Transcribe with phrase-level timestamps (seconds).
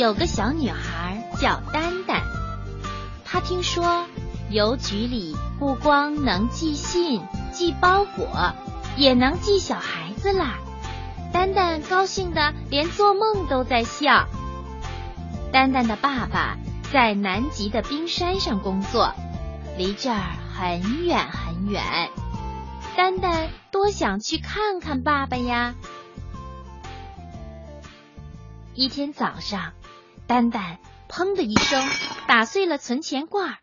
[0.00, 2.22] 有个小女孩叫丹丹，
[3.22, 4.06] 她听说
[4.48, 7.20] 邮局里不光能寄信、
[7.52, 8.54] 寄包裹，
[8.96, 10.54] 也能寄小孩子啦。
[11.34, 14.26] 丹丹高兴的连做梦都在笑。
[15.52, 16.56] 丹丹的爸爸
[16.90, 19.12] 在南极的冰山上工作，
[19.76, 22.08] 离这儿很远很远。
[22.96, 25.74] 丹丹多想去看看爸爸呀！
[28.72, 29.72] 一天早上，
[30.30, 30.78] 丹丹
[31.08, 31.82] 砰的一声
[32.28, 33.58] 打碎了存钱罐，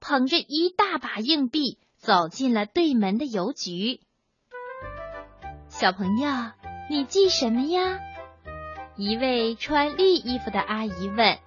[0.00, 4.00] 捧着一大把硬币走进了对门的邮局。
[5.70, 6.30] 小朋友，
[6.90, 8.00] 你寄什么呀？
[8.96, 11.38] 一位穿绿衣服的阿姨问：“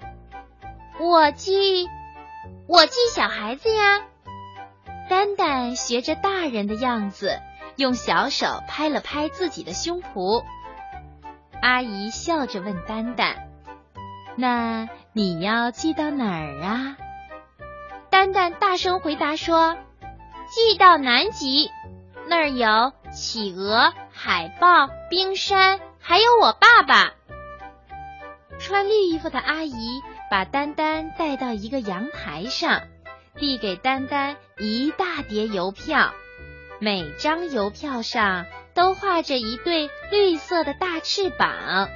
[0.99, 1.87] 我寄，
[2.67, 4.01] 我寄小孩子呀。”
[5.07, 7.39] 丹丹学着大人的样子，
[7.75, 10.43] 用小手拍了拍自己的胸脯。
[11.61, 13.52] 阿姨笑着问丹丹
[14.35, 16.97] ：“那你要寄到哪儿啊？”
[18.09, 19.77] 丹丹大声回答说
[20.49, 21.69] ：“寄到南极，
[22.27, 27.13] 那儿有企鹅、海豹、冰山，还有我爸爸。”
[28.59, 32.81] 穿绿衣服的阿姨把丹丹带到一个阳台上。
[33.35, 36.13] 递给丹丹一大叠邮票，
[36.77, 41.89] 每张邮票上都画着一对绿色的大翅膀。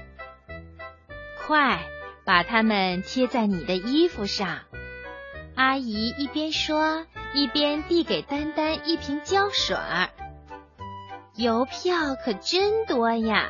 [1.46, 1.80] 快
[2.28, 4.60] 把它们贴在你的衣服上。
[5.56, 10.10] 阿姨一边说，一边递给丹丹一瓶胶水儿。
[11.36, 13.50] 邮票可真多呀！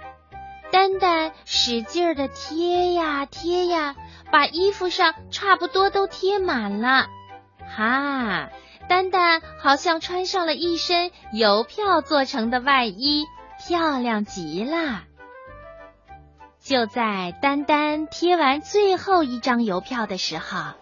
[0.72, 3.96] 丹丹使劲儿的贴呀贴呀，
[4.32, 7.08] 把衣服上差不多都贴满了。
[7.76, 8.50] 哈，
[8.88, 13.26] 丹丹好像穿上了一身邮票做成的外衣，
[13.68, 15.07] 漂亮极了。
[16.68, 20.74] 就在丹丹贴完最后一张邮票的时候，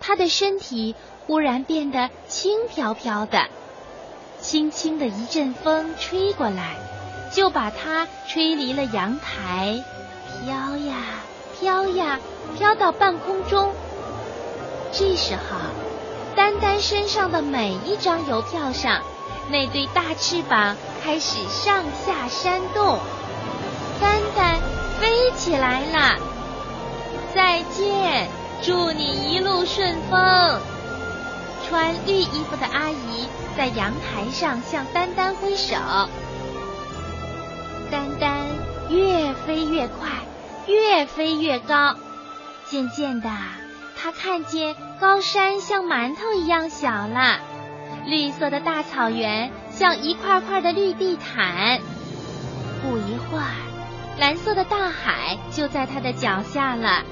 [0.00, 3.46] 她的身体忽然变得轻飘飘的，
[4.40, 6.74] 轻轻的一阵风吹过来，
[7.32, 9.84] 就把她吹离了阳台，
[10.42, 10.96] 飘呀
[11.60, 12.18] 飘呀，
[12.58, 13.72] 飘到半空中。
[14.92, 15.58] 这时候。
[16.34, 19.02] 丹丹身上的每一张邮票上，
[19.50, 22.98] 那对大翅膀开始上下扇动，
[25.36, 26.18] 起来了。
[27.34, 28.28] 再见，
[28.62, 30.60] 祝你一路顺风。
[31.68, 35.76] 穿绿衣服的阿姨在阳台上向丹丹挥手。
[37.90, 38.46] 丹丹
[38.88, 40.08] 越飞越快，
[40.66, 41.94] 越飞越高，
[42.66, 43.30] 渐渐的。
[43.96, 47.38] 他看见高山像馒头一样小了，
[48.06, 51.80] 绿色的大草原像一块块的绿地毯。
[52.82, 53.54] 不一会儿，
[54.20, 57.04] 蓝色的大海就在他的脚下了。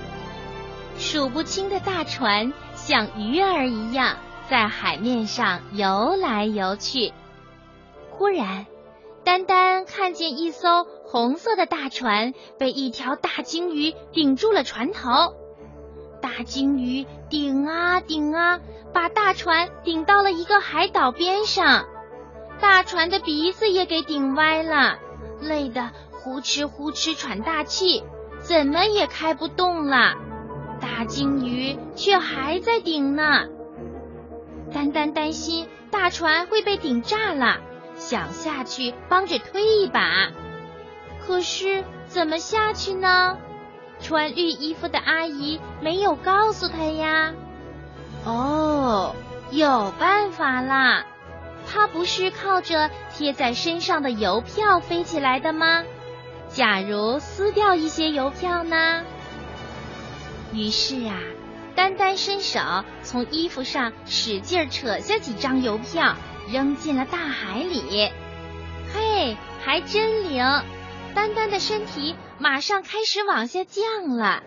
[0.99, 4.19] 数不清的大船像鱼儿一样
[4.51, 7.15] 在海面上游来游去。
[8.11, 8.67] 忽然，
[9.25, 15.33] 丹丹看见一艘红色的大船被一条大鲸鱼顶住了船头。
[16.21, 18.61] 大鲸鱼顶啊顶啊，
[18.93, 21.87] 把大船顶到了一个海岛边上，
[22.61, 24.99] 大船的鼻子也给顶歪了，
[25.41, 25.91] 累得
[26.29, 28.05] 呼哧呼哧喘大气，
[28.41, 30.13] 怎么也开不动了。
[30.79, 33.47] 大鲸鱼却还在顶呢。
[34.71, 37.57] 丹丹担心大船会被顶炸了，
[37.97, 40.29] 想下去帮着推一把，
[41.27, 43.39] 可是怎么下去呢？
[43.99, 47.33] 穿绿衣服的阿姨没有告诉他呀。
[48.27, 49.17] 哦，
[49.51, 51.07] 有办法啦！
[51.67, 55.85] 他不是靠着贴在身上的邮票飞起来的吗？
[56.59, 59.05] 假如撕掉一些邮票呢？
[60.53, 61.15] 于是啊，
[61.77, 62.59] 丹丹伸手
[63.05, 66.17] 从衣服上使劲扯下几张邮票，
[66.51, 68.11] 扔进了大海里。
[68.93, 70.43] 嘿，还真灵！
[71.15, 72.17] 丹丹的身体。
[72.41, 74.43] 马上开始往下降了，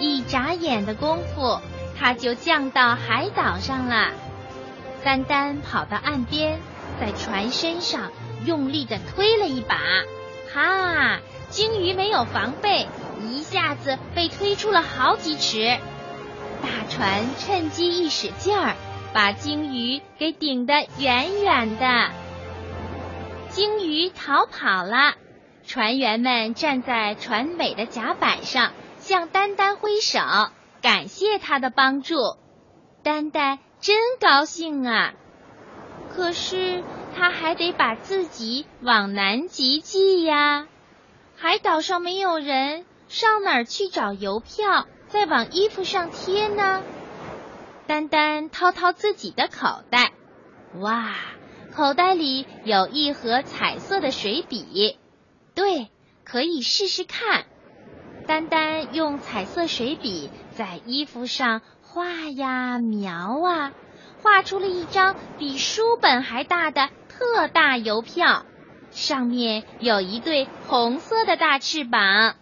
[0.00, 1.60] 一眨眼的功夫，
[1.96, 4.10] 它就降到海岛上了。
[5.04, 6.58] 丹丹跑到岸边，
[6.98, 8.10] 在船身上
[8.44, 9.76] 用力的推了一把，
[10.52, 11.20] 哈！
[11.50, 12.88] 鲸鱼没有防备，
[13.22, 15.78] 一下子被推出了好几尺。
[16.62, 18.74] 大船趁机一使劲儿。
[19.12, 22.10] 把鲸鱼给顶得远远的，
[23.48, 25.14] 鲸鱼逃跑了。
[25.64, 30.18] 船员们站在船尾的甲板上，向丹丹挥手，
[30.82, 32.16] 感谢他的帮助。
[33.04, 35.12] 丹丹真高兴啊！
[36.08, 36.82] 可是
[37.14, 40.66] 他还得把自己往南极寄呀。
[41.36, 46.82] 海岛上没有人，上哪儿去找邮票，再往衣服上贴呢？
[47.86, 50.14] 丹丹掏掏自己的口袋，
[50.80, 51.14] 哇，
[51.76, 54.98] 口袋里有一盒彩色的水笔，
[55.54, 55.90] 对，
[56.24, 57.44] 可以试试看。
[58.26, 61.60] 丹丹用彩色水笔在衣服上
[61.94, 63.70] 画呀描啊，
[64.20, 68.46] 画出了一张比书本还大的特大邮票，
[68.90, 72.34] 上面有一对红色的大翅膀。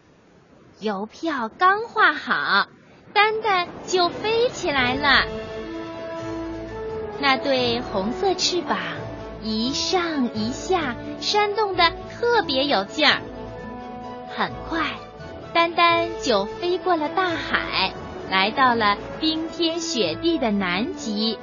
[0.81, 2.67] 邮票刚画好。
[3.13, 5.27] 丹丹就飞起来了，
[7.21, 8.79] 那对红色翅膀
[9.43, 13.21] 一上一下扇动的特别有劲儿。
[14.35, 14.81] 很快，
[15.53, 17.93] 丹丹就飞过了大海，
[18.33, 21.39] 来到了冰天雪地的南极。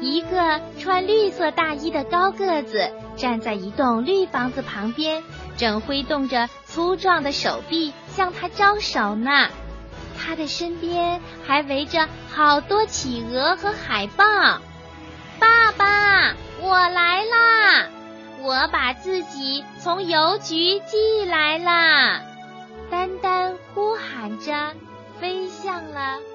[0.00, 5.24] 一个穿绿色大衣的高个子站在一栋绿房子旁边，
[5.56, 9.48] 正挥动着粗壮的手臂向他招手呢。
[10.16, 14.24] 他的身边还围着好多企鹅和海豹。
[15.40, 17.88] 爸爸，我来啦！
[18.42, 22.22] 我把自己从邮局寄来啦！
[22.92, 24.52] 丹丹呼喊着，
[25.20, 26.33] 飞向了。